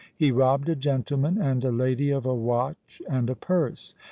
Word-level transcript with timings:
He 0.17 0.31
robbed 0.31 0.67
a 0.67 0.75
gentleman 0.75 1.37
and 1.39 1.63
a 1.63 1.71
lady 1.71 2.09
of 2.09 2.25
a 2.25 2.33
watch 2.33 3.03
and 3.07 3.29
a 3.29 3.35
purse. 3.35 3.93